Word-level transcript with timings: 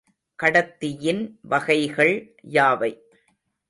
கடத்தியின் 0.43 1.37
வகைகள் 1.41 2.35
யாவை? 2.51 2.91